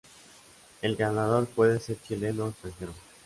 [0.81, 2.91] El ganador puede ser chileno o extranjero.